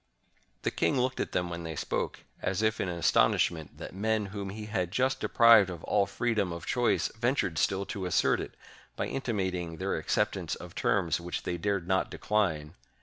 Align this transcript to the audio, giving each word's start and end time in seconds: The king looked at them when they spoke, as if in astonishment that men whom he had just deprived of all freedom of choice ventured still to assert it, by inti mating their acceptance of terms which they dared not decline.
The 0.63 0.71
king 0.71 0.99
looked 0.99 1.19
at 1.19 1.31
them 1.31 1.51
when 1.51 1.61
they 1.61 1.75
spoke, 1.75 2.21
as 2.41 2.63
if 2.63 2.81
in 2.81 2.89
astonishment 2.89 3.77
that 3.77 3.93
men 3.93 4.25
whom 4.33 4.49
he 4.49 4.65
had 4.65 4.89
just 4.91 5.19
deprived 5.19 5.69
of 5.69 5.83
all 5.83 6.07
freedom 6.07 6.51
of 6.51 6.65
choice 6.65 7.09
ventured 7.09 7.59
still 7.59 7.85
to 7.85 8.07
assert 8.07 8.39
it, 8.41 8.55
by 8.95 9.07
inti 9.07 9.35
mating 9.35 9.77
their 9.77 9.95
acceptance 9.95 10.55
of 10.55 10.73
terms 10.73 11.21
which 11.21 11.43
they 11.43 11.55
dared 11.59 11.87
not 11.87 12.09
decline. 12.09 12.73